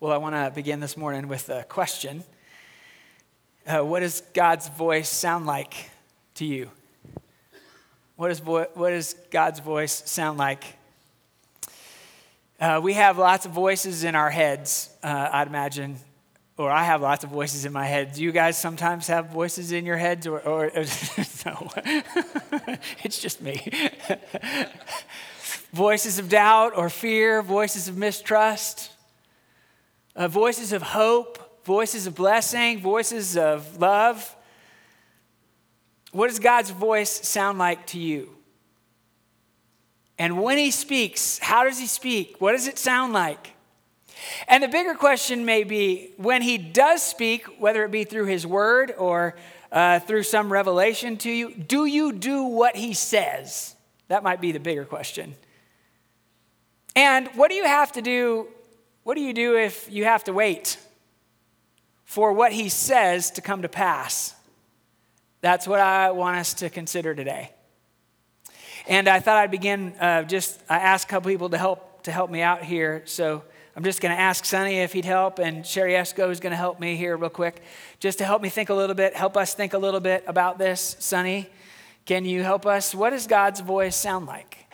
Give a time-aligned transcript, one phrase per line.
[0.00, 2.24] Well, I want to begin this morning with a question.
[3.64, 5.88] Uh, what does God's voice sound like
[6.34, 6.68] to you?
[8.16, 10.64] What, is vo- what does God's voice sound like?
[12.58, 15.96] Uh, we have lots of voices in our heads, uh, I'd imagine,
[16.58, 18.14] or I have lots of voices in my head.
[18.14, 20.66] Do you guys sometimes have voices in your heads, or, or
[21.46, 21.70] no?
[23.04, 23.64] it's just me.
[25.72, 28.90] voices of doubt or fear, voices of mistrust,
[30.16, 34.36] uh, voices of hope, voices of blessing, voices of love.
[36.12, 38.30] What does God's voice sound like to you?
[40.18, 42.40] And when he speaks, how does he speak?
[42.40, 43.50] What does it sound like?
[44.46, 48.46] And the bigger question may be when he does speak, whether it be through his
[48.46, 49.34] word or
[49.72, 53.74] uh, through some revelation to you, do you do what he says?
[54.06, 55.34] That might be the bigger question.
[56.94, 58.46] And what do you have to do?
[59.04, 60.78] What do you do if you have to wait
[62.06, 64.34] for what he says to come to pass?
[65.42, 67.50] That's what I want us to consider today.
[68.88, 72.12] And I thought I'd begin uh, just, I asked a couple people to help, to
[72.12, 73.02] help me out here.
[73.04, 73.44] So
[73.76, 76.56] I'm just going to ask Sonny if he'd help, and Sherry Esco is going to
[76.56, 77.62] help me here real quick,
[78.00, 80.56] just to help me think a little bit, help us think a little bit about
[80.56, 80.96] this.
[80.98, 81.50] Sonny,
[82.06, 82.94] can you help us?
[82.94, 84.64] What does God's voice sound like?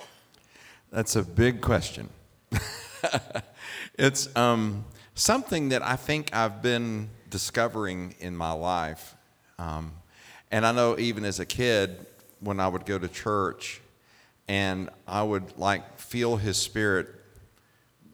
[0.93, 2.11] That's a big question.
[3.99, 9.15] it's um, something that I think I've been discovering in my life.
[9.59, 9.93] Um,
[10.51, 12.07] and I know even as a kid,
[12.41, 13.81] when I would go to church,
[14.49, 17.09] and I would like feel his spirit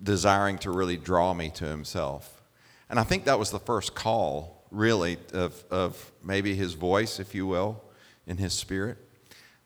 [0.02, 2.42] desiring to really draw me to himself.
[2.90, 7.34] And I think that was the first call, really, of, of maybe his voice, if
[7.34, 7.82] you will,
[8.26, 8.98] in his spirit.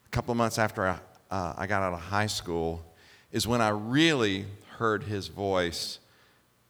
[0.06, 0.98] A couple of months after I,
[1.30, 2.84] uh, I got out of high school
[3.32, 4.44] is when I really
[4.80, 5.98] heard his voice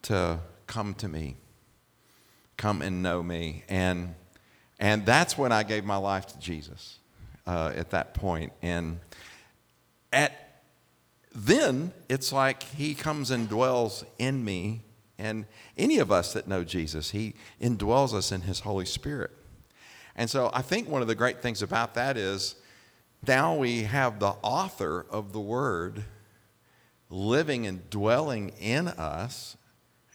[0.02, 1.36] to come to me,
[2.56, 3.62] come and know me.
[3.68, 4.16] And,
[4.80, 6.98] and that's when I gave my life to Jesus
[7.46, 8.52] uh, at that point.
[8.62, 8.98] And
[10.12, 10.32] at
[11.32, 14.80] then it's like he comes and dwells in me
[15.16, 15.46] and
[15.78, 19.30] any of us that know Jesus, he indwells us in his Holy Spirit.
[20.16, 22.56] And so I think one of the great things about that is
[23.24, 26.02] now we have the author of the word
[27.10, 29.56] living and dwelling in us.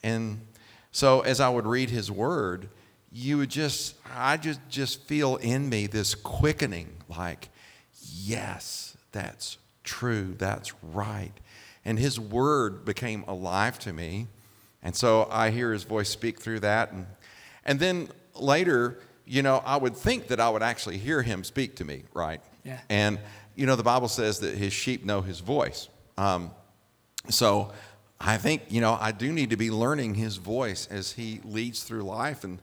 [0.02, 0.42] And
[0.92, 2.70] so as I would read his word,
[3.12, 7.50] you would just, I just, just feel in me this quickening like,
[8.02, 11.34] yes, that's true, that's right.
[11.84, 14.28] And his word became alive to me.
[14.82, 16.92] And so I hear his voice speak through that.
[16.92, 17.06] And,
[17.66, 21.76] and then later, you know, I would think that I would actually hear him speak
[21.78, 22.42] to me, right?
[22.64, 22.80] Yeah.
[22.90, 23.20] And,
[23.56, 25.90] you know, the Bible says that his sheep know his voice.
[26.18, 26.52] Um,
[27.30, 27.72] so
[28.20, 31.84] I think, you know, I do need to be learning his voice as he leads
[31.84, 32.44] through life.
[32.44, 32.60] And,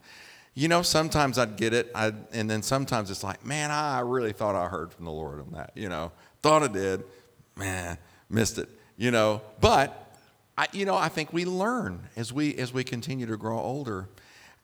[0.54, 4.32] you know, sometimes I'd get it, I'd, and then sometimes it's like, man, I really
[4.32, 6.12] thought I heard from the Lord on that, you know.
[6.42, 7.04] Thought I did,
[7.56, 9.40] man, missed it, you know.
[9.60, 10.16] But
[10.56, 14.08] I, you know, I think we learn as we as we continue to grow older,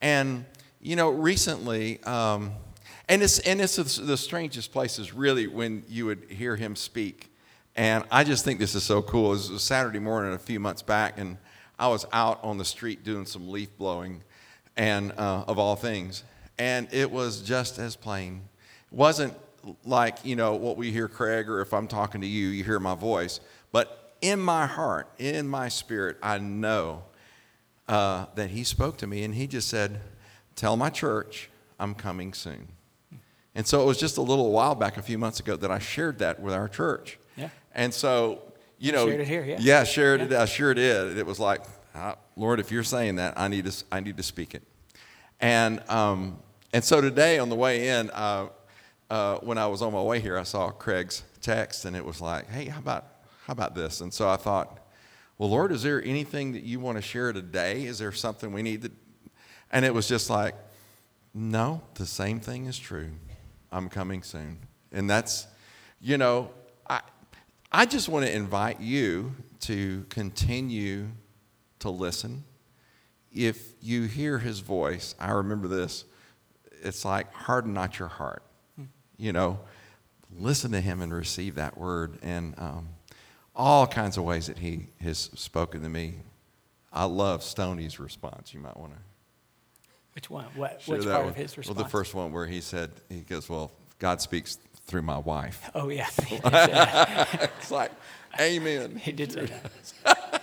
[0.00, 0.44] and
[0.80, 2.53] you know, recently, um,
[3.09, 7.28] and it's and it's the strangest places really when you would hear him speak,
[7.78, 9.27] and I just think this is so cool.
[9.27, 11.39] It was Saturday morning a few months back, and
[11.78, 14.25] I was out on the street doing some leaf blowing,
[14.77, 16.25] and uh, of all things,
[16.59, 18.43] and it was just as plain.
[18.91, 19.33] It wasn't
[19.84, 22.81] like, you know, what we hear Craig, or if I'm talking to you, you hear
[22.81, 23.39] my voice.
[23.71, 27.05] But in my heart, in my spirit, I know
[27.87, 30.00] uh, that he spoke to me and he just said,
[30.56, 32.66] Tell my church I'm coming soon.
[33.55, 35.78] And so it was just a little while back, a few months ago, that I
[35.78, 37.19] shared that with our church.
[37.74, 38.42] And so,
[38.78, 39.56] you know, shared it here, yeah.
[39.60, 40.26] Yeah, shared yeah.
[40.26, 40.32] it.
[40.32, 41.16] I sure did.
[41.18, 41.62] It was like,
[41.94, 44.62] uh, Lord, if you're saying that, I need to, I need to speak it.
[45.40, 46.38] And, um,
[46.72, 48.48] and so today on the way in, uh,
[49.10, 52.20] uh, when I was on my way here, I saw Craig's text, and it was
[52.20, 53.06] like, "Hey, how about
[53.46, 54.78] how about this?" And so I thought,
[55.38, 57.86] "Well, Lord, is there anything that you want to share today?
[57.86, 58.91] Is there something we need to?"
[59.71, 60.54] And it was just like,
[61.32, 63.10] "No, the same thing is true.
[63.72, 64.59] I'm coming soon."
[64.92, 65.47] And that's,
[66.00, 66.50] you know,
[67.70, 71.09] I just want to invite you to continue
[71.80, 72.44] to listen.
[73.32, 76.04] If you hear His voice, I remember this.
[76.82, 78.42] It's like harden not your heart
[79.18, 79.59] you know,
[80.38, 82.18] listen to him and receive that word.
[82.22, 82.88] And um,
[83.54, 86.14] all kinds of ways that he has spoken to me.
[86.92, 88.54] I love Stoney's response.
[88.54, 88.98] You might want to.
[90.14, 90.47] Which one?
[90.54, 91.28] What, which part one.
[91.28, 91.76] of his response?
[91.76, 95.70] Well, the first one where he said, he goes, Well, God speaks through my wife.
[95.74, 96.08] Oh, yeah.
[97.56, 97.92] it's like,
[98.40, 98.96] Amen.
[98.96, 100.42] He did say that.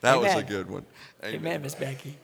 [0.00, 0.86] That was a good one.
[1.22, 2.16] Amen, Miss Becky.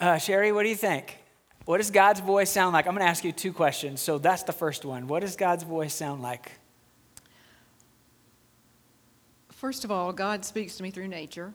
[0.00, 1.18] Uh, Sherry, what do you think?
[1.64, 2.88] What does God's voice sound like?
[2.88, 4.00] I'm going to ask you two questions.
[4.00, 5.06] So that's the first one.
[5.06, 6.50] What does God's voice sound like?
[9.52, 11.54] First of all, God speaks to me through nature,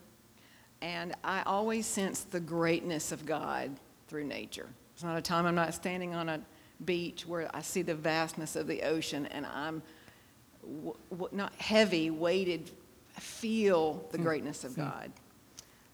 [0.81, 3.71] and I always sense the greatness of God
[4.07, 4.67] through nature.
[4.93, 6.41] It's not a time I'm not standing on a
[6.85, 9.81] beach where I see the vastness of the ocean and I'm
[10.63, 12.71] w- w- not heavy, weighted,
[13.17, 15.11] feel the greatness of God.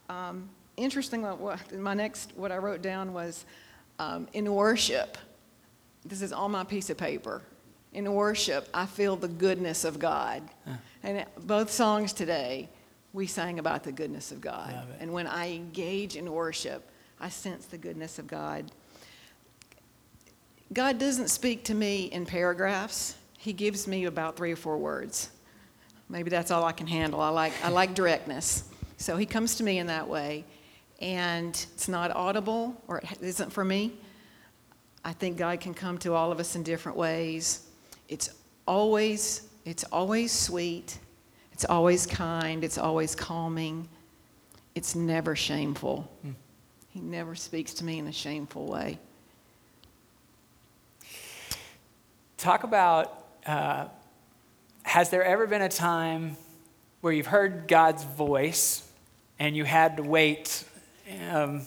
[0.10, 3.46] Um, interesting, what- what, my next, what I wrote down was
[4.00, 5.18] um, in worship,
[6.04, 7.42] this is on my piece of paper.
[7.94, 10.44] In worship, I feel the goodness of God.
[11.02, 12.68] And both songs today,
[13.14, 14.74] we sang about the goodness of God.
[15.00, 16.88] And when I engage in worship,
[17.22, 18.70] I sense the goodness of God.
[20.74, 23.16] God doesn't speak to me in paragraphs.
[23.38, 25.30] He gives me about three or four words.
[26.10, 27.22] Maybe that's all I can handle.
[27.22, 28.64] I like, I like directness.
[28.98, 30.46] So he comes to me in that way.
[31.02, 33.94] And it's not audible, or it isn't for me.
[35.04, 37.68] I think God can come to all of us in different ways.
[38.08, 38.30] It's
[38.68, 40.98] always, it's always sweet.
[41.52, 42.64] It's always kind.
[42.64, 43.88] It's always calming.
[44.74, 46.10] It's never shameful.
[46.22, 46.32] Hmm.
[46.90, 48.98] He never speaks to me in a shameful way.
[52.46, 53.88] Talk about uh,
[54.84, 56.38] has there ever been a time
[57.02, 58.88] where you've heard God's voice
[59.40, 60.64] and you had to wait?
[61.32, 61.64] Um,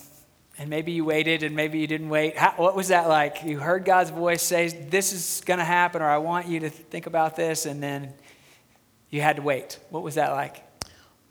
[0.56, 2.36] and maybe you waited and maybe you didn't wait.
[2.36, 3.42] How, what was that like?
[3.42, 6.70] You heard God's voice say, This is going to happen, or I want you to
[6.70, 8.12] think about this, and then
[9.10, 9.80] you had to wait.
[9.90, 10.62] What was that like?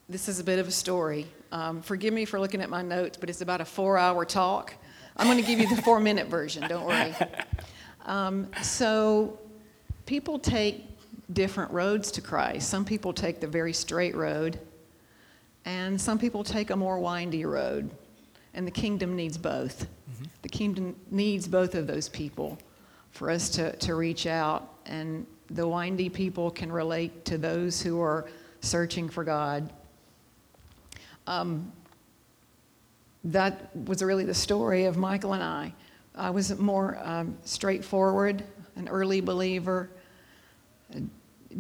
[0.10, 1.26] This is a bit of a story.
[1.54, 4.74] Um, forgive me for looking at my notes, but it's about a four hour talk.
[5.16, 7.16] I'm going to give you the four minute version, don't worry.
[8.07, 9.38] Um, so,
[10.06, 10.86] people take
[11.33, 12.69] different roads to Christ.
[12.69, 14.59] Some people take the very straight road,
[15.65, 17.92] and some people take a more windy road.
[18.54, 19.86] And the kingdom needs both.
[20.42, 22.57] The kingdom needs both of those people
[23.12, 24.74] for us to, to reach out.
[24.86, 28.25] And the windy people can relate to those who are
[28.62, 29.71] searching for God.
[31.27, 31.71] Um,
[33.25, 35.74] that was really the story of Michael and I.
[36.18, 38.44] I was more um, straightforward,
[38.75, 39.90] an early believer,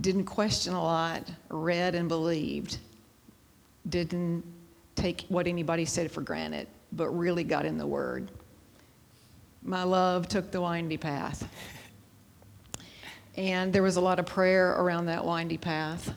[0.01, 2.79] didn't question a lot, read and believed,
[3.89, 4.43] didn't
[4.95, 8.31] take what anybody said for granted, but really got in the Word.
[9.61, 11.47] My love took the windy path.
[13.35, 16.11] And there was a lot of prayer around that windy path.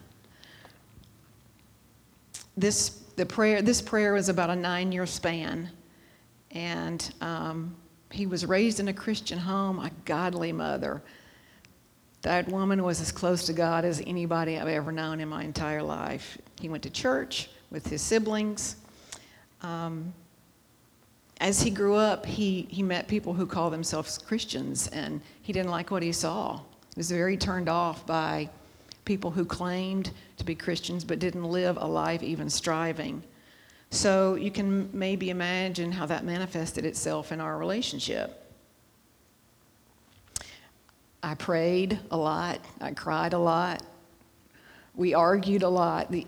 [2.57, 5.69] This, the prayer, this prayer was about a nine year span.
[6.53, 7.77] And um,
[8.11, 11.03] he was raised in a Christian home, a godly mother.
[12.23, 15.83] That woman was as close to God as anybody I've ever known in my entire
[15.83, 16.37] life.
[16.61, 18.77] He went to church with his siblings.
[19.63, 20.13] Um,
[21.41, 25.71] as he grew up, he, he met people who call themselves Christians, and he didn't
[25.71, 26.59] like what he saw.
[26.59, 28.51] He was very turned off by
[29.07, 33.23] people who claimed to be Christians but didn't live a life even striving.
[33.91, 38.37] So you can maybe imagine how that manifested itself in our relationship.
[41.23, 43.83] I prayed a lot, I cried a lot,
[44.95, 46.11] we argued a lot.
[46.11, 46.27] The,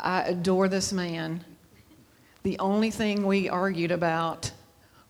[0.00, 1.44] I adore this man.
[2.42, 4.50] The only thing we argued about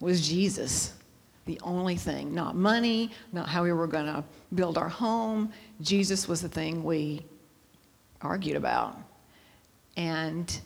[0.01, 0.95] was Jesus.
[1.47, 4.23] The only thing, not money, not how we were going to
[4.55, 5.53] build our home.
[5.81, 7.23] Jesus was the thing we
[8.21, 8.99] argued about.
[9.97, 10.61] And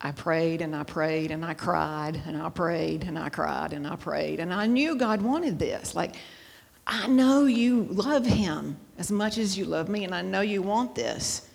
[0.00, 3.86] I prayed and I prayed and I cried and I prayed and I cried and
[3.86, 4.40] I prayed.
[4.40, 5.94] And I knew God wanted this.
[5.94, 6.16] Like,
[6.86, 10.62] I know you love him as much as you love me, and I know you
[10.62, 11.48] want this.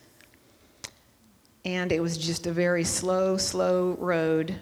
[1.63, 4.55] And it was just a very slow, slow road.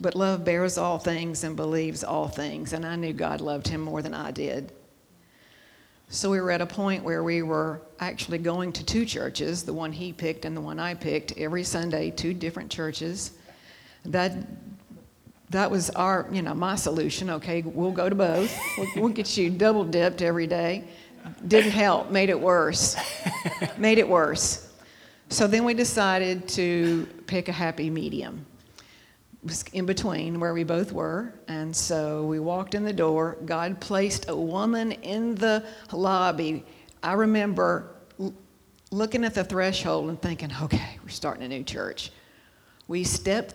[0.00, 3.82] But love bears all things and believes all things, and I knew God loved him
[3.82, 4.72] more than I did.
[6.08, 9.72] So we were at a point where we were actually going to two churches, the
[9.72, 13.32] one he picked and the one I picked, every Sunday, two different churches.
[14.04, 14.32] That
[15.50, 17.30] that was our, you know, my solution.
[17.30, 18.58] Okay, we'll go to both.
[18.78, 20.84] We'll, we'll get you double dipped every day.
[21.46, 22.96] Didn't help, made it worse.
[23.78, 24.72] made it worse.
[25.28, 28.44] So then we decided to pick a happy medium.
[29.44, 31.34] Was in between where we both were.
[31.48, 33.38] And so we walked in the door.
[33.44, 36.64] God placed a woman in the lobby.
[37.02, 38.32] I remember l-
[38.92, 42.12] looking at the threshold and thinking, okay, we're starting a new church.
[42.86, 43.54] We stepped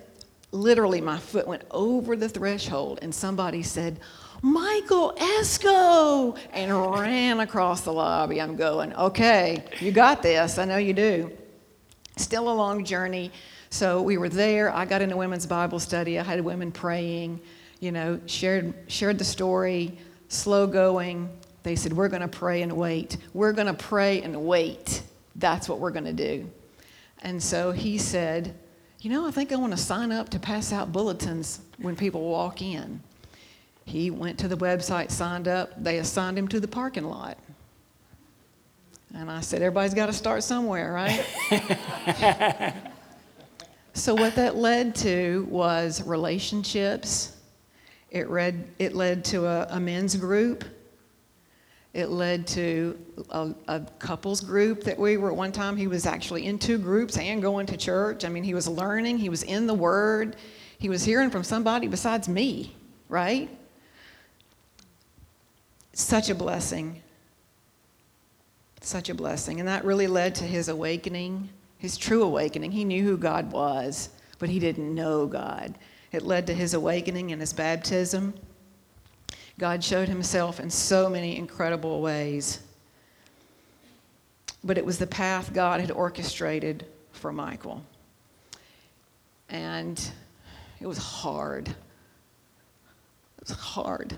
[0.51, 3.99] literally my foot went over the threshold and somebody said
[4.41, 10.77] michael esco and ran across the lobby i'm going okay you got this i know
[10.77, 11.29] you do
[12.17, 13.31] Still a long journey.
[13.69, 14.73] So we were there.
[14.73, 16.19] I got into women's Bible study.
[16.19, 17.41] I had women praying,
[17.79, 19.97] you know, shared, shared the story,
[20.29, 21.29] slow going.
[21.63, 23.17] They said, We're going to pray and wait.
[23.33, 25.03] We're going to pray and wait.
[25.35, 26.49] That's what we're going to do.
[27.23, 28.55] And so he said,
[29.01, 32.21] You know, I think I want to sign up to pass out bulletins when people
[32.21, 33.01] walk in.
[33.85, 35.71] He went to the website, signed up.
[35.81, 37.37] They assigned him to the parking lot.
[39.13, 42.83] And I said, Everybody's got to start somewhere, right?
[43.97, 47.35] so, what that led to was relationships.
[48.11, 50.63] It, read, it led to a, a men's group.
[51.93, 52.97] It led to
[53.31, 55.75] a, a, couples group that we were at one time.
[55.75, 58.23] He was actually in two groups and going to church.
[58.23, 60.35] I mean, he was learning, he was in the Word,
[60.77, 62.75] he was hearing from somebody besides me,
[63.09, 63.49] right?
[65.93, 67.01] Such a blessing.
[68.81, 69.59] Such a blessing.
[69.59, 72.71] And that really led to his awakening, his true awakening.
[72.71, 75.77] He knew who God was, but he didn't know God.
[76.11, 78.33] It led to his awakening and his baptism.
[79.59, 82.59] God showed himself in so many incredible ways.
[84.63, 87.83] But it was the path God had orchestrated for Michael.
[89.49, 90.11] And
[90.79, 91.69] it was hard.
[91.69, 91.75] It
[93.39, 94.17] was hard.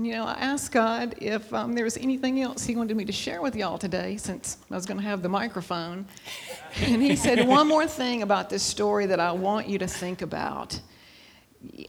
[0.00, 3.04] And you know, I asked God if um, there was anything else He wanted me
[3.04, 6.06] to share with y'all today, since I was going to have the microphone.
[6.80, 10.22] And He said, One more thing about this story that I want you to think
[10.22, 10.80] about.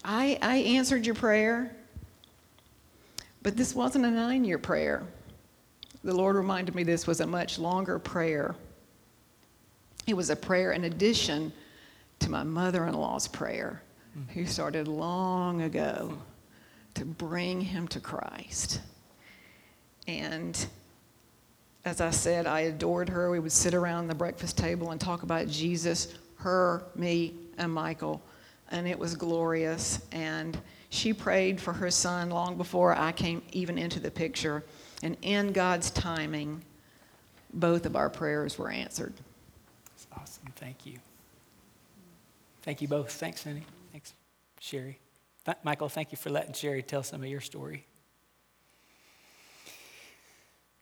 [0.04, 1.74] I, I answered your prayer,
[3.44, 5.04] but this wasn't a nine year prayer.
[6.04, 8.56] The Lord reminded me this was a much longer prayer.
[10.06, 11.54] It was a prayer in addition
[12.20, 13.82] to my mother in law's prayer,
[14.34, 16.18] who started long ago
[16.96, 18.82] to bring him to Christ.
[20.08, 20.66] And
[21.86, 23.32] as I said, I adored her.
[23.32, 28.22] We would sit around the breakfast table and talk about Jesus, her, me, and Michael.
[28.70, 30.00] And it was glorious.
[30.12, 30.58] And
[30.90, 34.64] she prayed for her son long before I came even into the picture.
[35.04, 36.62] And in God's timing,
[37.54, 39.14] both of our prayers were answered.
[39.90, 40.54] That's awesome.
[40.56, 40.98] Thank you.
[42.62, 43.12] Thank you both.
[43.12, 43.64] Thanks, Cindy.
[43.92, 44.14] Thanks,
[44.60, 45.00] Sherry.
[45.64, 47.88] Michael, thank you for letting Sherry tell some of your story.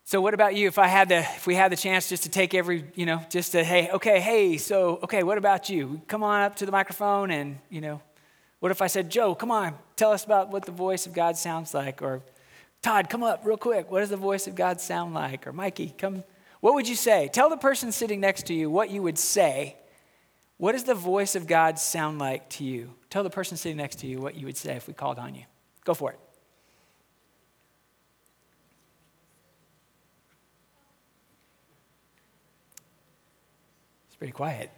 [0.04, 0.66] So what about you?
[0.66, 3.22] If I had the, if we had the chance just to take every, you know,
[3.30, 6.02] just to, hey, okay, hey, so, okay, what about you?
[6.08, 8.02] Come on up to the microphone and, you know,
[8.58, 11.36] what if I said, Joe, come on, tell us about what the voice of God
[11.36, 12.02] sounds like?
[12.02, 12.22] Or
[12.82, 13.90] Todd, come up real quick.
[13.90, 15.46] What does the voice of God sound like?
[15.46, 16.24] Or Mikey, come.
[16.60, 17.30] What would you say?
[17.32, 19.76] Tell the person sitting next to you what you would say.
[20.60, 22.92] What does the voice of God sound like to you?
[23.08, 25.34] Tell the person sitting next to you what you would say if we called on
[25.34, 25.44] you.
[25.86, 26.20] Go for it.
[34.08, 34.70] It's pretty quiet.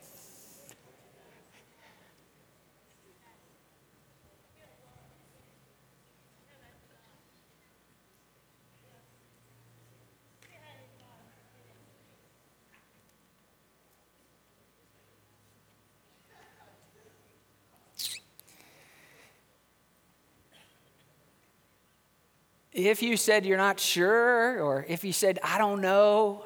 [22.88, 26.44] If you said you're not sure, or if you said, I don't know,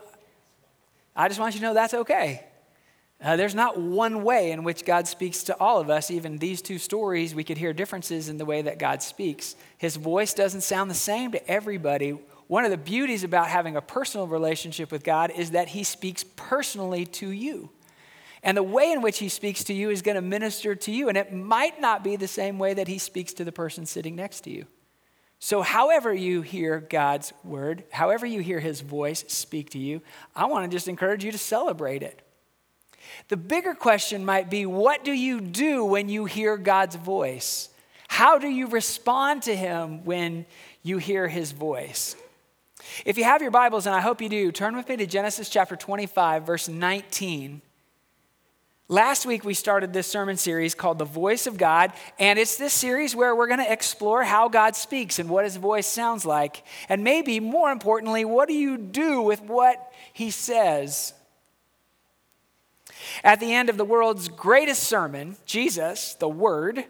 [1.15, 2.45] I just want you to know that's okay.
[3.23, 6.11] Uh, there's not one way in which God speaks to all of us.
[6.11, 9.57] Even these two stories, we could hear differences in the way that God speaks.
[9.79, 12.11] His voice doesn't sound the same to everybody.
[12.47, 16.25] One of the beauties about having a personal relationship with God is that He speaks
[16.37, 17.71] personally to you.
[18.43, 21.09] And the way in which He speaks to you is going to minister to you.
[21.09, 24.15] And it might not be the same way that He speaks to the person sitting
[24.15, 24.67] next to you.
[25.39, 30.01] So, however you hear God's word, however you hear his voice speak to you,
[30.35, 32.23] I want to just encourage you to celebrate it.
[33.29, 37.69] The bigger question might be what do you do when you hear God's voice?
[38.09, 40.47] How do you respond to him when
[40.83, 42.17] you hear his voice?
[43.05, 45.49] If you have your Bibles, and I hope you do, turn with me to Genesis
[45.49, 47.61] chapter 25, verse 19.
[48.89, 52.73] Last week, we started this sermon series called The Voice of God, and it's this
[52.73, 56.63] series where we're going to explore how God speaks and what his voice sounds like.
[56.89, 61.15] And maybe more importantly, what do you do with what he says?
[63.25, 66.85] At the end of the world's greatest sermon, Jesus, the Word,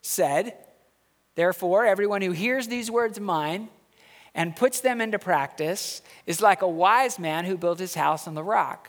[0.00, 0.54] said,
[1.34, 3.68] Therefore, everyone who hears these words of mine
[4.34, 8.34] and puts them into practice is like a wise man who built his house on
[8.34, 8.88] the rock.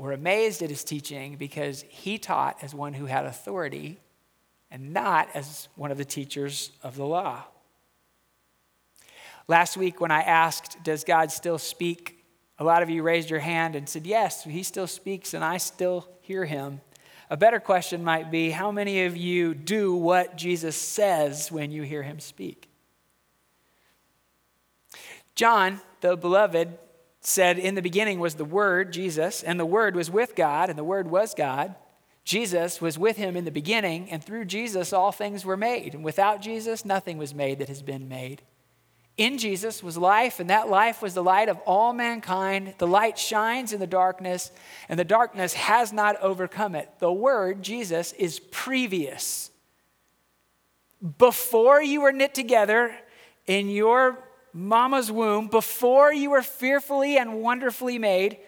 [0.00, 3.98] were amazed at his teaching because he taught as one who had authority
[4.70, 7.44] and not as one of the teachers of the law.
[9.46, 12.24] Last week, when I asked, Does God still speak?
[12.58, 15.58] A lot of you raised your hand and said, Yes, he still speaks and I
[15.58, 16.80] still hear him.
[17.28, 21.82] A better question might be How many of you do what Jesus says when you
[21.82, 22.70] hear him speak?
[25.34, 26.78] John, the beloved,
[27.20, 30.78] said, In the beginning was the Word, Jesus, and the Word was with God, and
[30.78, 31.74] the Word was God.
[32.24, 35.94] Jesus was with him in the beginning, and through Jesus all things were made.
[35.94, 38.42] And without Jesus, nothing was made that has been made.
[39.16, 42.74] In Jesus was life, and that life was the light of all mankind.
[42.78, 44.52] The light shines in the darkness,
[44.88, 46.88] and the darkness has not overcome it.
[47.00, 49.50] The word, Jesus, is previous.
[51.18, 52.94] Before you were knit together
[53.46, 58.38] in your mama's womb, before you were fearfully and wonderfully made,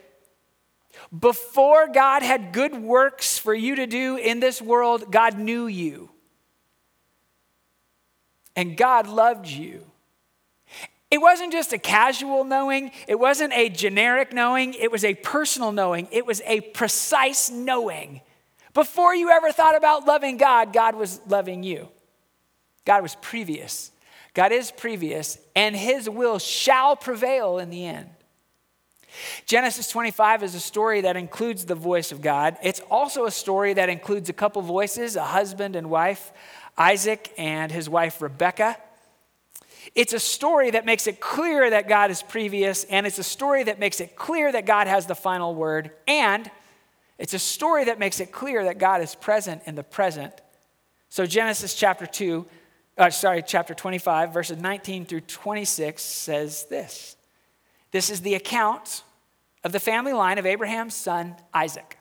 [1.16, 6.10] before God had good works for you to do in this world, God knew you.
[8.54, 9.86] And God loved you.
[11.10, 15.70] It wasn't just a casual knowing, it wasn't a generic knowing, it was a personal
[15.70, 18.22] knowing, it was a precise knowing.
[18.72, 21.88] Before you ever thought about loving God, God was loving you.
[22.86, 23.90] God was previous.
[24.34, 28.08] God is previous, and his will shall prevail in the end.
[29.44, 32.56] Genesis 25 is a story that includes the voice of God.
[32.62, 36.32] It's also a story that includes a couple voices, a husband and wife,
[36.78, 38.78] Isaac and his wife Rebekah.
[39.94, 43.64] It's a story that makes it clear that God is previous, and it's a story
[43.64, 46.50] that makes it clear that God has the final word, and
[47.18, 50.32] it's a story that makes it clear that God is present in the present.
[51.10, 52.46] So, Genesis chapter 2,
[52.98, 57.16] uh, sorry, chapter 25, verses 19 through 26 says this
[57.90, 59.02] This is the account
[59.64, 61.98] of the family line of Abraham's son, Isaac.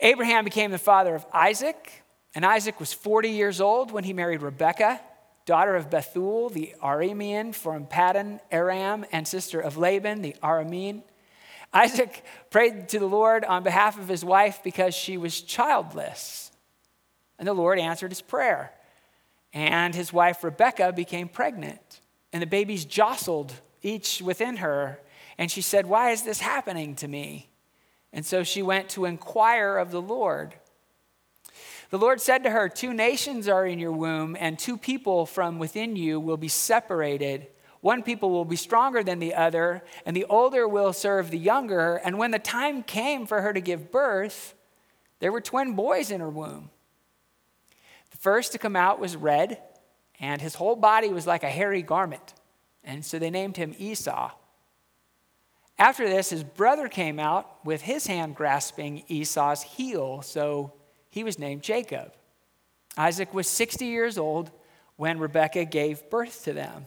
[0.00, 2.02] Abraham became the father of Isaac,
[2.34, 5.00] and Isaac was 40 years old when he married Rebekah
[5.44, 11.02] daughter of Bethuel, the Aramean from Paddan Aram, and sister of Laban, the Aramean.
[11.72, 16.52] Isaac prayed to the Lord on behalf of his wife because she was childless.
[17.38, 18.72] And the Lord answered his prayer.
[19.52, 22.00] And his wife Rebecca became pregnant,
[22.32, 25.00] and the babies jostled each within her.
[25.38, 27.50] And she said, Why is this happening to me?
[28.12, 30.54] And so she went to inquire of the Lord.
[31.90, 35.58] The Lord said to her, Two nations are in your womb, and two people from
[35.58, 37.48] within you will be separated.
[37.82, 41.96] One people will be stronger than the other, and the older will serve the younger.
[41.96, 44.54] And when the time came for her to give birth,
[45.18, 46.70] there were twin boys in her womb.
[48.12, 49.58] The first to come out was red,
[50.20, 52.34] and his whole body was like a hairy garment.
[52.84, 54.30] And so they named him Esau.
[55.78, 60.22] After this, his brother came out with his hand grasping Esau's heel.
[60.22, 60.72] So
[61.08, 62.12] he was named Jacob.
[62.96, 64.50] Isaac was 60 years old
[64.96, 66.86] when Rebekah gave birth to them.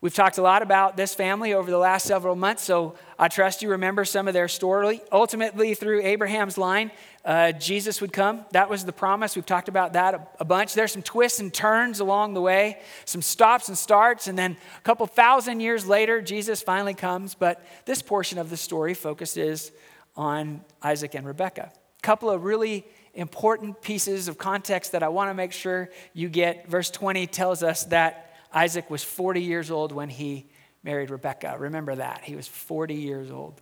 [0.00, 3.62] We've talked a lot about this family over the last several months, so I trust
[3.62, 5.00] you remember some of their story.
[5.10, 6.92] Ultimately, through Abraham's line,
[7.24, 8.44] uh, Jesus would come.
[8.52, 9.34] That was the promise.
[9.34, 10.74] We've talked about that a, a, bunch.
[10.74, 14.80] There's some twists and turns along the way, some stops and starts, and then a
[14.82, 17.34] couple thousand years later, Jesus finally comes.
[17.34, 19.72] But this portion of the story focuses
[20.16, 25.28] on Isaac and Rebekah A couple of really important pieces of context that I want
[25.30, 26.68] to make sure you get.
[26.68, 30.46] Verse 20 tells us that Isaac was 40 years old when he
[30.82, 31.56] married Rebekah.
[31.58, 32.22] Remember that.
[32.24, 33.60] He was 40 years old.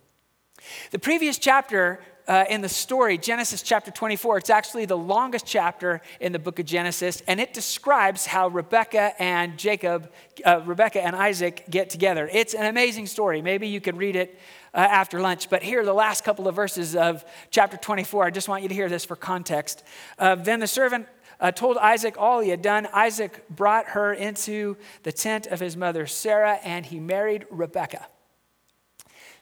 [0.91, 6.01] The previous chapter uh, in the story, Genesis chapter 24, it's actually the longest chapter
[6.19, 10.11] in the book of Genesis, and it describes how Rebekah and Jacob,
[10.45, 12.29] uh, Rebekah and Isaac get together.
[12.31, 13.41] It's an amazing story.
[13.41, 14.37] Maybe you could read it
[14.73, 15.49] uh, after lunch.
[15.49, 18.25] But here are the last couple of verses of chapter 24.
[18.25, 19.83] I just want you to hear this for context.
[20.19, 21.07] Uh, then the servant
[21.39, 22.87] uh, told Isaac all he had done.
[22.93, 28.07] Isaac brought her into the tent of his mother Sarah, and he married Rebekah.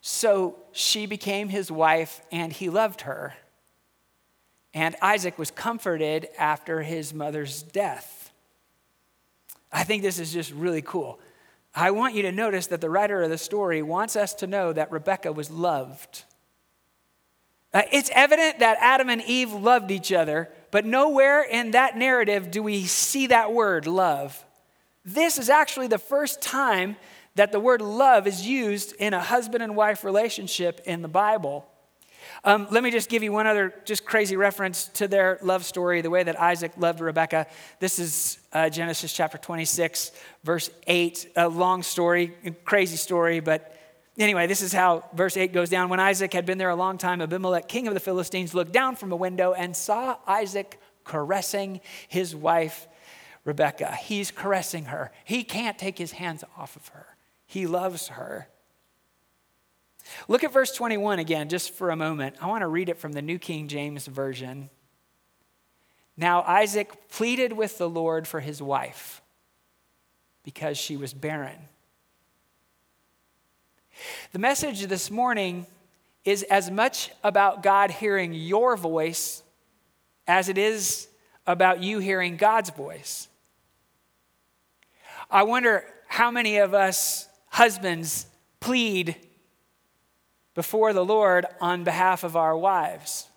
[0.02, 3.34] So she became his wife, and he loved her.
[4.74, 8.32] And Isaac was comforted after his mother's death.
[9.72, 11.20] I think this is just really cool.
[11.74, 14.72] I want you to notice that the writer of the story wants us to know
[14.72, 16.24] that Rebecca was loved.
[17.74, 22.52] Uh, it's evident that Adam and Eve loved each other, but nowhere in that narrative
[22.52, 24.44] do we see that word, love.
[25.06, 26.98] This is actually the first time
[27.36, 31.66] that the word love is used in a husband and wife relationship in the Bible.
[32.44, 36.02] Um, let me just give you one other just crazy reference to their love story,
[36.02, 37.48] the way that Isaac loved Rebekah.
[37.80, 40.12] This is uh, Genesis chapter 26,
[40.44, 41.32] verse 8.
[41.38, 42.34] A long story,
[42.66, 43.75] crazy story, but
[44.18, 45.90] anyway, this is how verse 8 goes down.
[45.90, 48.96] When Isaac had been there a long time, Abimelech, king of the Philistines, looked down
[48.96, 52.88] from a window and saw Isaac caressing his wife
[53.46, 53.96] Rebekah.
[53.96, 55.12] He's caressing her.
[55.24, 57.16] He can't take his hands off of her.
[57.46, 58.50] He loves her.
[60.28, 62.36] Look at verse 21 again, just for a moment.
[62.42, 64.70] I want to read it from the New King James Version.
[66.18, 69.22] Now Isaac pleaded with the Lord for his wife
[70.44, 71.58] because she was barren.
[74.32, 75.66] The message this morning
[76.24, 79.44] is as much about God hearing your voice
[80.28, 81.08] as it is
[81.46, 83.28] about you hearing God's voice.
[85.30, 88.26] I wonder how many of us husbands
[88.60, 89.16] plead
[90.56, 93.30] before the Lord on behalf of our wives.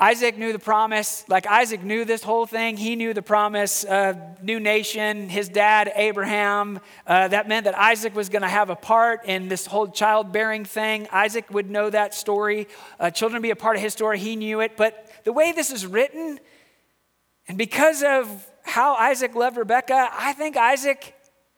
[0.00, 1.24] Isaac knew the promise.
[1.26, 2.76] Like Isaac knew this whole thing.
[2.76, 6.78] He knew the promise, uh, new nation, his dad, Abraham.
[7.04, 10.64] Uh, that meant that Isaac was going to have a part in this whole childbearing
[10.64, 11.08] thing.
[11.10, 12.68] Isaac would know that story.
[13.00, 14.20] Uh, children be a part of his story.
[14.20, 14.76] He knew it.
[14.76, 16.38] But the way this is written,
[17.48, 21.12] and because of how Isaac loved Rebekah, I think Isaac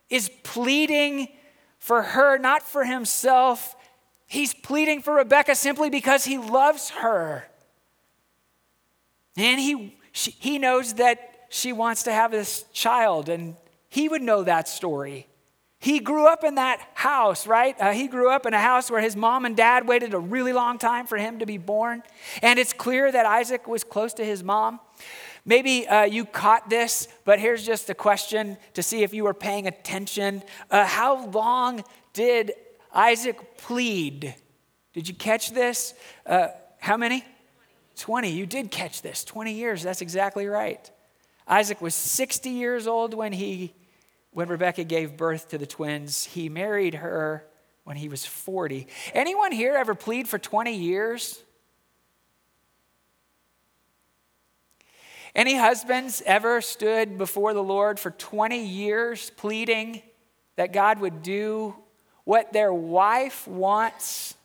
[0.09, 1.27] is pleading
[1.77, 3.75] for her, not for himself.
[4.25, 7.50] He's pleading for Rebekah simply because he loves her.
[9.41, 13.55] And he, she, he knows that she wants to have this child, and
[13.89, 15.27] he would know that story.
[15.79, 17.75] He grew up in that house, right?
[17.79, 20.53] Uh, he grew up in a house where his mom and dad waited a really
[20.53, 22.03] long time for him to be born.
[22.43, 24.79] And it's clear that Isaac was close to his mom.
[25.43, 29.33] Maybe uh, you caught this, but here's just a question to see if you were
[29.33, 30.43] paying attention.
[30.69, 32.51] Uh, how long did
[32.93, 34.35] Isaac plead?
[34.93, 35.95] Did you catch this?
[36.27, 37.25] Uh, how many?
[38.01, 38.29] 20.
[38.29, 39.23] You did catch this.
[39.23, 39.83] 20 years.
[39.83, 40.89] That's exactly right.
[41.47, 43.73] Isaac was 60 years old when he
[44.31, 46.23] when Rebecca gave birth to the twins.
[46.23, 47.45] He married her
[47.83, 48.87] when he was 40.
[49.13, 51.43] Anyone here ever plead for 20 years?
[55.35, 60.01] Any husbands ever stood before the Lord for 20 years pleading
[60.55, 61.75] that God would do
[62.23, 64.35] what their wife wants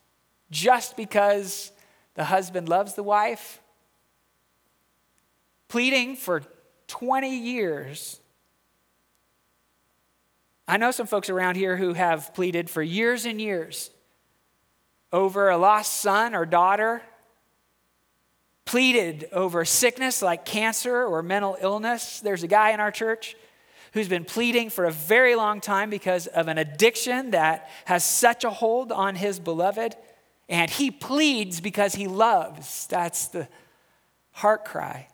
[0.50, 1.72] just because
[2.16, 3.60] the husband loves the wife?
[5.68, 6.42] Pleading for
[6.88, 8.20] 20 years.
[10.68, 13.90] I know some folks around here who have pleaded for years and years
[15.12, 17.02] over a lost son or daughter
[18.66, 22.20] pleaded over sickness like cancer or mental illness.
[22.20, 23.36] There's a guy in our church
[23.92, 28.44] who's been pleading for a very long time because of an addiction that has such
[28.44, 29.96] a hold on his beloved.
[30.48, 32.86] And he pleads because he loves.
[32.86, 33.48] That's the
[34.30, 35.08] heart cry.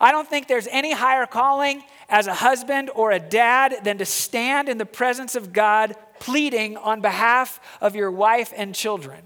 [0.00, 4.04] I don't think there's any higher calling as a husband or a dad than to
[4.04, 9.22] stand in the presence of God pleading on behalf of your wife and children.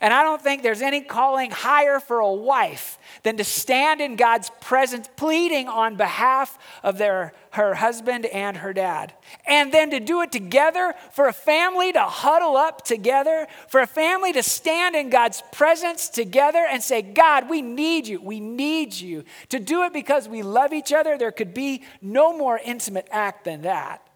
[0.00, 4.16] And I don't think there's any calling higher for a wife than to stand in
[4.16, 9.12] God's presence pleading on behalf of their, her husband and her dad.
[9.46, 13.86] And then to do it together, for a family to huddle up together, for a
[13.86, 18.20] family to stand in God's presence together and say, God, we need you.
[18.20, 19.24] We need you.
[19.50, 23.44] To do it because we love each other, there could be no more intimate act
[23.44, 24.07] than that.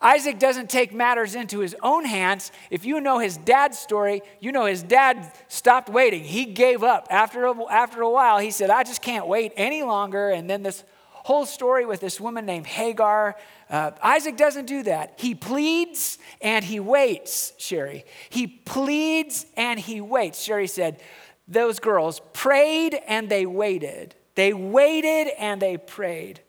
[0.00, 2.52] Isaac doesn't take matters into his own hands.
[2.70, 6.24] If you know his dad's story, you know his dad stopped waiting.
[6.24, 7.06] He gave up.
[7.10, 10.30] After a, after a while, he said, I just can't wait any longer.
[10.30, 10.84] And then this
[11.24, 13.36] whole story with this woman named Hagar.
[13.68, 15.14] Uh, Isaac doesn't do that.
[15.16, 18.04] He pleads and he waits, Sherry.
[18.30, 20.42] He pleads and he waits.
[20.42, 21.00] Sherry said,
[21.46, 24.14] Those girls prayed and they waited.
[24.34, 26.40] They waited and they prayed.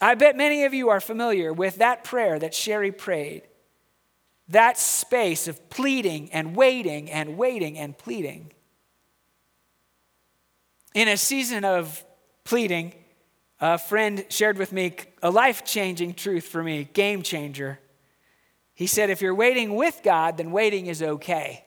[0.00, 3.42] I bet many of you are familiar with that prayer that Sherry prayed.
[4.48, 8.52] That space of pleading and waiting and waiting and pleading.
[10.94, 12.04] In a season of
[12.44, 12.94] pleading,
[13.60, 17.78] a friend shared with me a life changing truth for me, game changer.
[18.74, 21.64] He said, If you're waiting with God, then waiting is okay.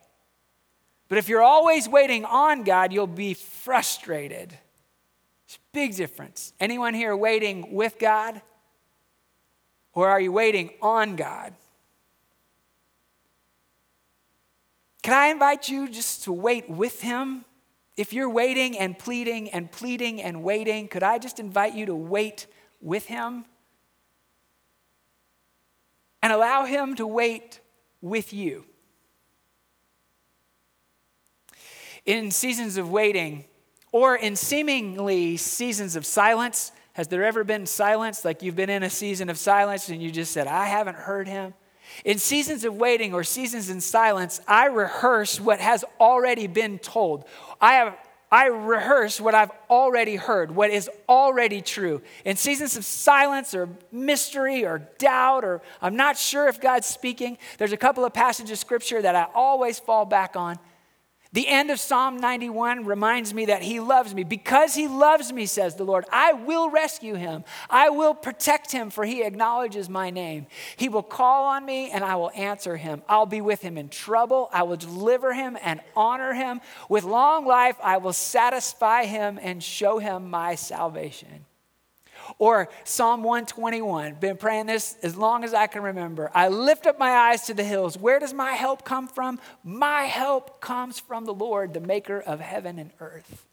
[1.07, 4.57] But if you're always waiting on God, you'll be frustrated.
[5.53, 6.51] It's a big difference.
[6.59, 8.41] Anyone here waiting with God?
[9.93, 11.53] Or are you waiting on God?
[15.03, 17.45] Can I invite you just to wait with Him?
[17.95, 21.95] If you're waiting and pleading and pleading and waiting, could I just invite you to
[21.95, 22.47] wait
[22.81, 23.45] with Him
[26.23, 27.59] and allow Him to wait
[28.01, 28.65] with you.
[32.07, 33.45] In seasons of waiting,
[33.93, 38.25] or in seemingly seasons of silence, has there ever been silence?
[38.25, 41.27] Like you've been in a season of silence and you just said, I haven't heard
[41.27, 41.53] him?
[42.03, 47.25] In seasons of waiting or seasons in silence, I rehearse what has already been told.
[47.61, 47.97] I have
[48.31, 52.01] I rehearse what I've already heard, what is already true.
[52.25, 57.37] In seasons of silence or mystery or doubt, or I'm not sure if God's speaking,
[57.59, 60.57] there's a couple of passages of scripture that I always fall back on.
[61.33, 64.23] The end of Psalm 91 reminds me that he loves me.
[64.23, 67.43] Because he loves me, says the Lord, I will rescue him.
[67.71, 70.45] I will protect him, for he acknowledges my name.
[70.77, 73.01] He will call on me, and I will answer him.
[73.09, 74.47] I'll be with him in trouble.
[74.53, 76.61] I will deliver him and honor him.
[76.87, 81.45] With long life, I will satisfy him and show him my salvation.
[82.39, 86.31] Or Psalm 121, been praying this as long as I can remember.
[86.33, 87.97] I lift up my eyes to the hills.
[87.97, 89.39] Where does my help come from?
[89.63, 93.45] My help comes from the Lord, the maker of heaven and earth.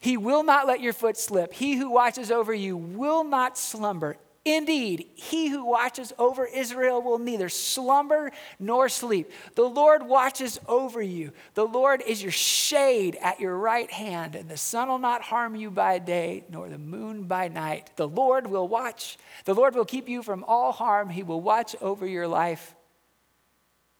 [0.00, 1.52] He will not let your foot slip.
[1.52, 4.16] He who watches over you will not slumber.
[4.44, 9.30] Indeed, he who watches over Israel will neither slumber nor sleep.
[9.54, 11.32] The Lord watches over you.
[11.52, 15.56] The Lord is your shade at your right hand, and the sun will not harm
[15.56, 17.90] you by day, nor the moon by night.
[17.96, 19.18] The Lord will watch.
[19.44, 21.10] The Lord will keep you from all harm.
[21.10, 22.74] He will watch over your life.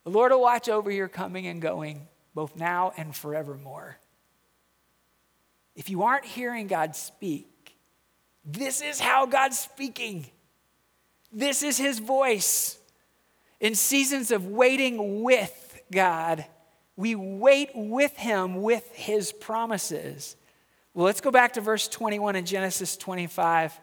[0.05, 3.99] The Lord will watch over your coming and going, both now and forevermore.
[5.77, 7.50] If you aren't hearing God speak,
[8.45, 10.27] this is how God's speaking.
[11.33, 12.79] This is his voice.
[13.61, 16.47] In seasons of waiting with God,
[16.97, 20.37] we wait with him with his promises.
[20.95, 23.79] Well, let's go back to verse 21 in Genesis 25.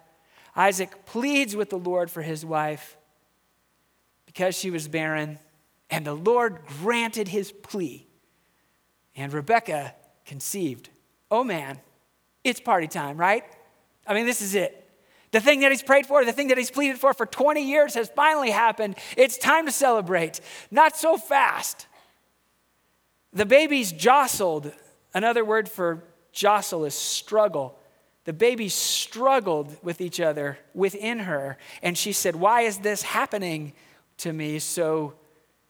[0.55, 2.97] Isaac pleads with the Lord for his wife
[4.25, 5.39] because she was barren,
[5.89, 8.07] and the Lord granted his plea.
[9.15, 10.89] And Rebekah conceived.
[11.31, 11.79] Oh man,
[12.43, 13.43] it's party time, right?
[14.07, 14.83] I mean, this is it.
[15.31, 17.95] The thing that he's prayed for, the thing that he's pleaded for for 20 years
[17.95, 18.95] has finally happened.
[19.17, 20.39] It's time to celebrate.
[20.71, 21.87] Not so fast.
[23.33, 24.71] The baby's jostled.
[25.13, 27.77] Another word for jostle is struggle.
[28.23, 31.57] The baby struggled with each other within her.
[31.81, 33.73] And she said, Why is this happening
[34.17, 34.59] to me?
[34.59, 35.13] So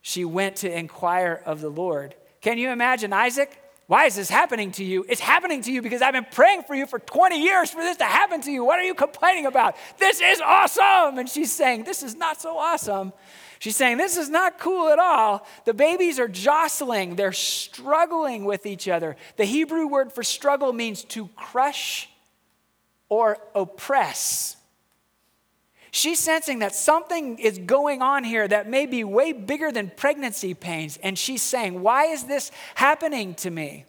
[0.01, 2.15] she went to inquire of the Lord.
[2.41, 3.61] Can you imagine Isaac?
[3.87, 5.05] Why is this happening to you?
[5.07, 7.95] It's happening to you because I've been praying for you for 20 years for this
[7.97, 8.65] to happen to you.
[8.65, 9.77] What are you complaining about?
[9.97, 11.17] This is awesome.
[11.17, 13.13] And she's saying, This is not so awesome.
[13.59, 15.47] She's saying, This is not cool at all.
[15.63, 19.15] The babies are jostling, they're struggling with each other.
[19.37, 22.09] The Hebrew word for struggle means to crush
[23.07, 24.56] or oppress.
[25.97, 30.53] She's sensing that something is going on here that may be way bigger than pregnancy
[30.53, 30.99] pains.
[31.01, 33.85] And she's saying, Why is this happening to me?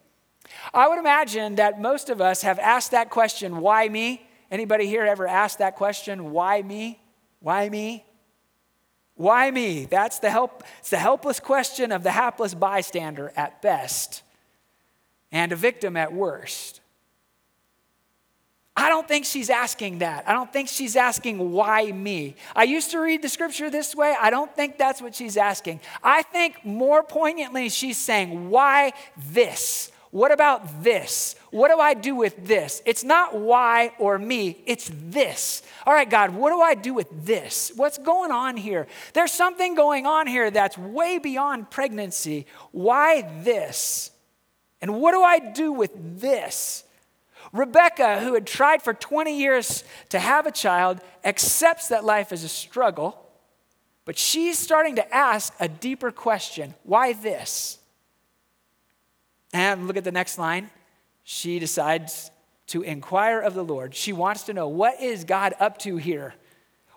[0.72, 4.26] I would imagine that most of us have asked that question, Why me?
[4.50, 6.98] Anybody here ever asked that question, Why me?
[7.40, 8.06] Why me?
[9.16, 9.84] Why me?
[9.84, 14.22] That's the help, it's the helpless question of the hapless bystander at best
[15.30, 16.77] and a victim at worst.
[18.78, 20.28] I don't think she's asking that.
[20.28, 22.36] I don't think she's asking, why me?
[22.54, 24.14] I used to read the scripture this way.
[24.20, 25.80] I don't think that's what she's asking.
[26.00, 29.90] I think more poignantly, she's saying, why this?
[30.12, 31.34] What about this?
[31.50, 32.80] What do I do with this?
[32.86, 35.64] It's not why or me, it's this.
[35.84, 37.72] All right, God, what do I do with this?
[37.74, 38.86] What's going on here?
[39.12, 42.46] There's something going on here that's way beyond pregnancy.
[42.70, 44.12] Why this?
[44.80, 46.84] And what do I do with this?
[47.52, 52.44] Rebecca, who had tried for 20 years to have a child, accepts that life is
[52.44, 53.26] a struggle,
[54.04, 57.78] but she's starting to ask a deeper question why this?
[59.52, 60.70] And look at the next line.
[61.24, 62.30] She decides
[62.68, 63.94] to inquire of the Lord.
[63.94, 66.34] She wants to know what is God up to here?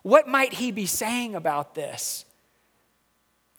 [0.04, 2.26] What might he be saying about this?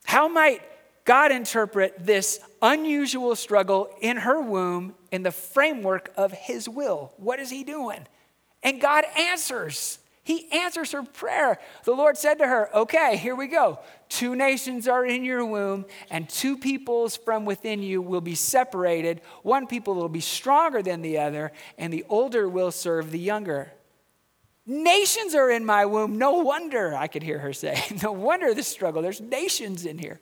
[0.04, 0.62] How might
[1.04, 7.12] God interpret this unusual struggle in her womb in the framework of his will.
[7.16, 8.06] What is he doing?
[8.62, 9.98] And God answers.
[10.24, 11.58] He answers her prayer.
[11.84, 13.80] The Lord said to her, Okay, here we go.
[14.08, 19.20] Two nations are in your womb, and two peoples from within you will be separated.
[19.42, 23.72] One people will be stronger than the other, and the older will serve the younger.
[24.64, 26.18] Nations are in my womb.
[26.18, 27.82] No wonder, I could hear her say.
[28.02, 29.02] No wonder this struggle.
[29.02, 30.20] There's nations in here.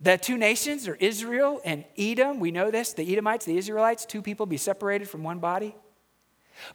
[0.00, 2.40] The two nations are Israel and Edom.
[2.40, 2.92] We know this.
[2.92, 5.74] The Edomites, the Israelites, two people be separated from one body.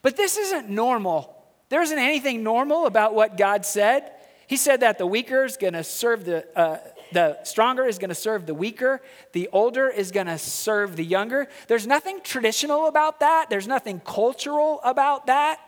[0.01, 1.36] But this isn't normal.
[1.69, 4.12] There isn't anything normal about what God said.
[4.47, 6.77] He said that the weaker is going to serve the, uh,
[7.12, 9.01] the stronger is going to serve the weaker,
[9.32, 11.47] the older is going to serve the younger.
[11.67, 15.60] There's nothing traditional about that, there's nothing cultural about that.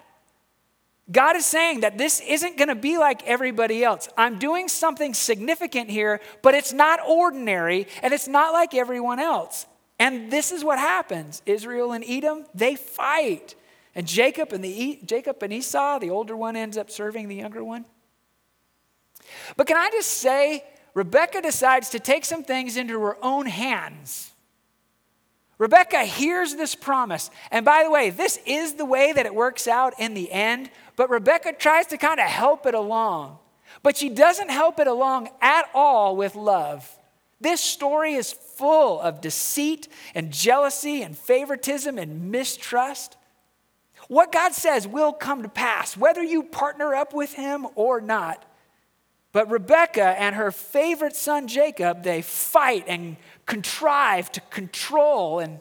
[1.11, 4.07] God is saying that this isn't going to be like everybody else.
[4.17, 9.65] I'm doing something significant here, but it's not ordinary and it's not like everyone else.
[9.99, 13.55] And this is what happens Israel and Edom, they fight.
[13.93, 17.63] And Jacob and, the, Jacob and Esau, the older one ends up serving the younger
[17.63, 17.85] one.
[19.57, 24.30] But can I just say, Rebecca decides to take some things into her own hands.
[25.61, 27.29] Rebecca hears this promise.
[27.51, 30.71] And by the way, this is the way that it works out in the end,
[30.95, 33.37] but Rebecca tries to kind of help it along.
[33.83, 36.97] But she doesn't help it along at all with love.
[37.39, 43.15] This story is full of deceit and jealousy and favoritism and mistrust.
[44.07, 48.43] What God says will come to pass, whether you partner up with Him or not.
[49.33, 53.15] But Rebecca and her favorite son Jacob, they fight and
[53.45, 55.59] contrive to control, and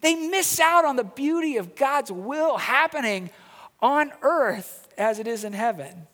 [0.00, 3.30] they miss out on the beauty of God's will happening
[3.80, 6.06] on earth as it is in heaven.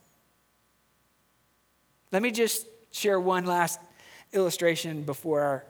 [2.12, 3.78] Let me just share one last
[4.32, 5.64] illustration before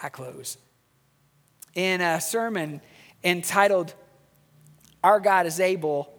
[0.00, 0.58] I close.
[1.74, 2.80] In a sermon
[3.24, 3.94] entitled,
[5.02, 6.12] Our God is Able,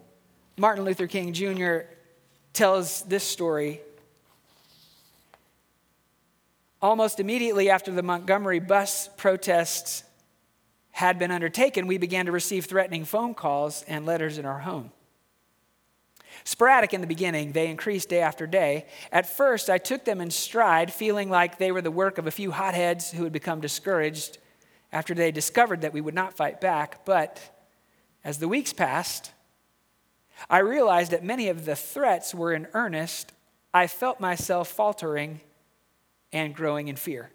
[0.58, 1.80] Martin Luther King Jr.
[2.52, 3.82] tells this story
[6.82, 10.04] Almost immediately after the Montgomery bus protests
[10.92, 14.92] had been undertaken, we began to receive threatening phone calls and letters in our home.
[16.46, 18.86] Sporadic in the beginning, they increased day after day.
[19.12, 22.32] At first, I took them in stride, feeling like they were the work of a
[22.32, 24.38] few hotheads who had become discouraged
[24.92, 27.04] after they discovered that we would not fight back.
[27.04, 27.42] But
[28.24, 29.32] as the weeks passed,
[30.50, 33.34] I realized that many of the threats were in earnest.
[33.74, 35.42] I felt myself faltering
[36.32, 37.32] and growing in fear.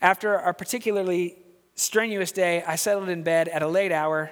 [0.00, 1.36] After a particularly
[1.74, 4.30] strenuous day, I settled in bed at a late hour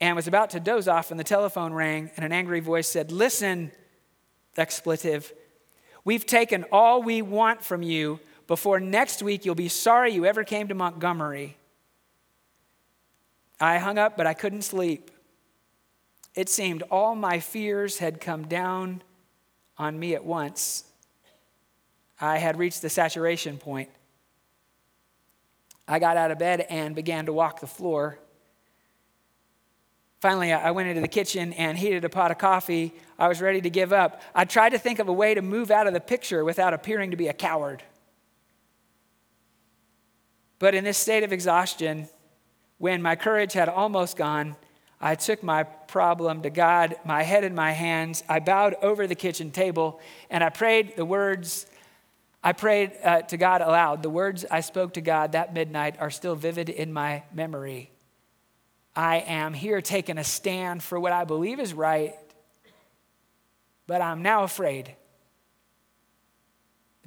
[0.00, 3.12] and was about to doze off when the telephone rang and an angry voice said,
[3.12, 3.72] Listen,
[4.56, 5.32] expletive,
[6.04, 8.20] we've taken all we want from you.
[8.46, 11.56] Before next week, you'll be sorry you ever came to Montgomery.
[13.60, 15.10] I hung up, but I couldn't sleep.
[16.34, 19.02] It seemed all my fears had come down
[19.78, 20.84] on me at once.
[22.24, 23.90] I had reached the saturation point.
[25.86, 28.18] I got out of bed and began to walk the floor.
[30.20, 32.94] Finally, I went into the kitchen and heated a pot of coffee.
[33.18, 34.22] I was ready to give up.
[34.34, 37.10] I tried to think of a way to move out of the picture without appearing
[37.10, 37.82] to be a coward.
[40.58, 42.08] But in this state of exhaustion,
[42.78, 44.56] when my courage had almost gone,
[44.98, 48.24] I took my problem to God, my head in my hands.
[48.30, 51.66] I bowed over the kitchen table and I prayed the words
[52.46, 54.02] I prayed uh, to God aloud.
[54.02, 57.90] The words I spoke to God that midnight are still vivid in my memory.
[58.94, 62.14] I am here taking a stand for what I believe is right,
[63.86, 64.94] but I'm now afraid.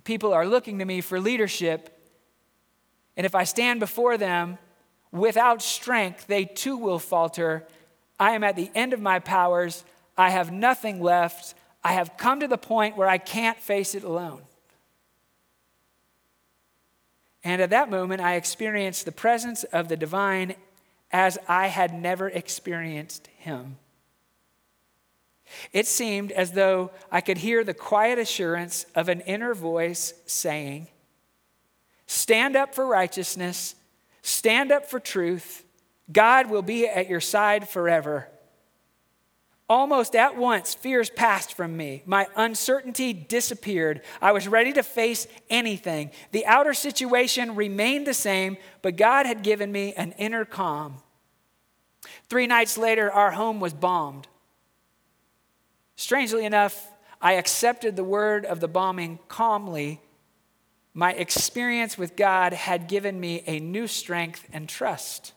[0.04, 2.02] People are looking to me for leadership,
[3.16, 4.58] and if I stand before them
[5.12, 7.68] without strength, they too will falter.
[8.20, 9.84] I am at the end of my powers.
[10.18, 11.54] I have nothing left.
[11.84, 14.42] I have come to the point where I can't face it alone.
[17.48, 20.56] And at that moment, I experienced the presence of the divine
[21.14, 23.78] as I had never experienced him.
[25.72, 30.90] It seemed as though I could hear the quiet assurance of an inner voice saying,
[32.06, 33.76] Stand up for righteousness,
[34.22, 35.64] stand up for truth.
[36.12, 38.28] God will be at your side forever.
[39.70, 42.02] Almost at once, fears passed from me.
[42.06, 44.02] My uncertainty disappeared.
[44.22, 46.12] I was ready to face anything.
[46.32, 50.98] The outer situation remained the same, but God had given me an inner calm.
[52.30, 54.30] Three nights later, our home was bombed.
[55.98, 56.90] Strangely enough,
[57.22, 60.00] I accepted the word of the bombing calmly.
[60.94, 65.34] My experience with God had given me a new strength and trust.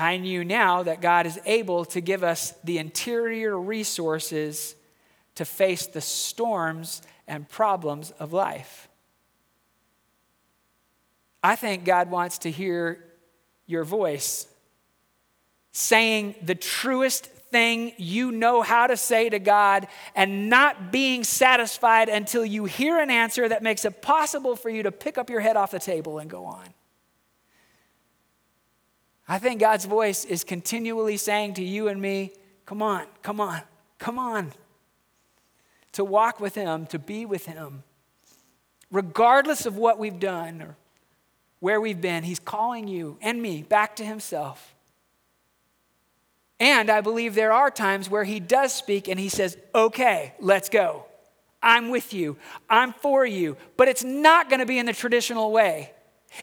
[0.00, 4.74] I knew now that God is able to give us the interior resources
[5.34, 8.88] to face the storms and problems of life.
[11.42, 13.04] I think God wants to hear
[13.66, 14.46] your voice
[15.72, 22.08] saying the truest thing you know how to say to God and not being satisfied
[22.08, 25.40] until you hear an answer that makes it possible for you to pick up your
[25.40, 26.66] head off the table and go on.
[29.30, 32.32] I think God's voice is continually saying to you and me,
[32.66, 33.62] Come on, come on,
[34.00, 34.52] come on.
[35.92, 37.84] To walk with Him, to be with Him.
[38.90, 40.76] Regardless of what we've done or
[41.60, 44.74] where we've been, He's calling you and me back to Himself.
[46.58, 50.68] And I believe there are times where He does speak and He says, Okay, let's
[50.68, 51.04] go.
[51.62, 52.36] I'm with you.
[52.68, 53.56] I'm for you.
[53.76, 55.92] But it's not going to be in the traditional way.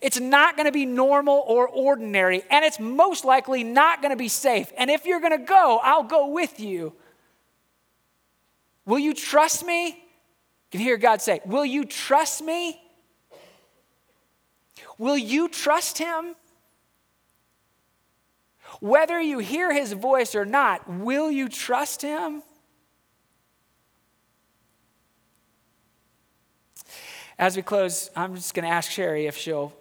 [0.01, 2.43] It's not going to be normal or ordinary.
[2.49, 4.71] And it's most likely not going to be safe.
[4.77, 6.93] And if you're going to go, I'll go with you.
[8.85, 9.87] Will you trust me?
[9.87, 12.79] You can hear God say, Will you trust me?
[14.97, 16.35] Will you trust him?
[18.79, 22.43] Whether you hear his voice or not, will you trust him?
[27.39, 29.71] As we close, I'm just going to ask Sherry if she'll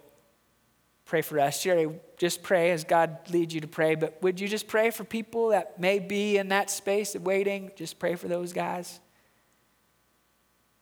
[1.05, 1.59] pray for us.
[1.59, 5.03] Sherry, just pray as God leads you to pray, but would you just pray for
[5.03, 7.71] people that may be in that space of waiting?
[7.75, 8.99] Just pray for those guys.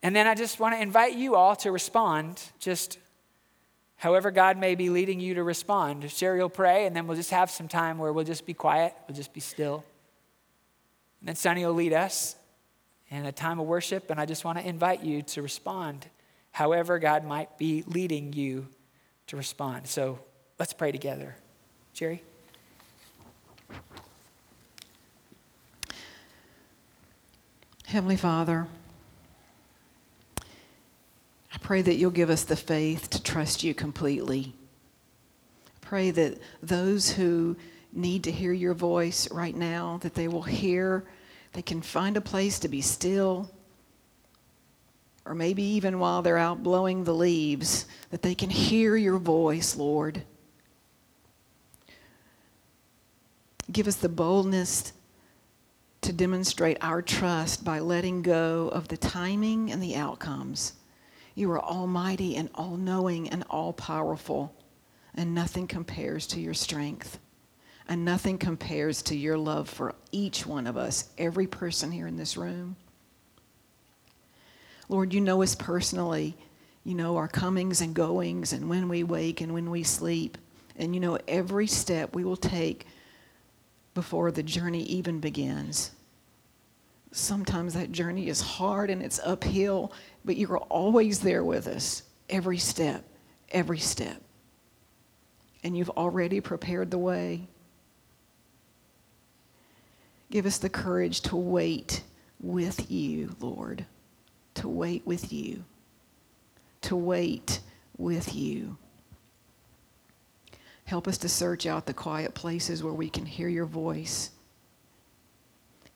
[0.03, 2.99] And then I just want to invite you all to respond, just
[3.95, 6.09] however God may be leading you to respond.
[6.11, 8.93] Sherry will pray, and then we'll just have some time where we'll just be quiet,
[9.07, 9.86] we'll just be still.
[11.21, 12.36] And then Sonny will lead us
[13.09, 16.07] in a time of worship, and I just want to invite you to respond
[16.56, 18.66] however God might be leading you
[19.28, 19.86] to respond.
[19.88, 20.20] So
[20.58, 21.36] let's pray together.
[21.93, 22.24] Jerry?
[27.88, 28.68] Heavenly Father,
[30.39, 34.53] I pray that you'll give us the faith to trust you completely.
[35.68, 37.58] I pray that those who
[37.91, 41.03] need to hear your voice right now, that they will hear,
[41.51, 43.51] they can find a place to be still,
[45.26, 49.76] or maybe even while they're out blowing the leaves, that they can hear your voice,
[49.76, 50.21] Lord.
[53.71, 54.93] Give us the boldness
[56.01, 60.73] to demonstrate our trust by letting go of the timing and the outcomes.
[61.34, 64.53] You are almighty and all knowing and all powerful,
[65.15, 67.17] and nothing compares to your strength.
[67.88, 72.17] And nothing compares to your love for each one of us, every person here in
[72.17, 72.76] this room.
[74.89, 76.36] Lord, you know us personally.
[76.83, 80.38] You know our comings and goings and when we wake and when we sleep.
[80.77, 82.86] And you know every step we will take
[83.95, 85.91] before the journey even begins.
[87.11, 89.93] Sometimes that journey is hard and it's uphill,
[90.25, 93.03] but you're always there with us, every step,
[93.49, 94.21] every step.
[95.63, 97.47] And you've already prepared the way.
[100.29, 102.03] Give us the courage to wait
[102.39, 103.86] with you, Lord
[104.56, 105.64] to wait with you,
[106.82, 107.60] to wait
[107.97, 108.78] with you.
[110.86, 114.32] Help us to search out the quiet places where we can hear your voice.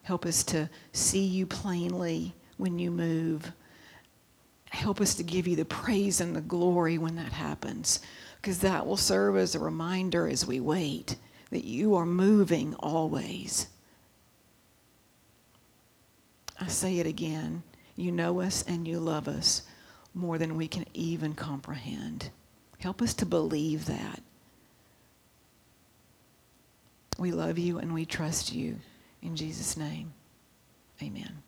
[0.04, 3.52] Help us to see you plainly when you move.
[4.72, 8.00] Help us to give you the praise and the glory when that happens,
[8.42, 11.16] because that will serve as a reminder as we wait
[11.52, 13.68] that you are moving always.
[16.60, 17.64] I say it again.
[18.00, 19.64] You know us and you love us
[20.14, 22.30] more than we can even comprehend.
[22.80, 24.22] Help us to believe that.
[27.18, 28.78] We love you and we trust you.
[29.22, 30.14] In Jesus' name,
[31.04, 31.44] amen.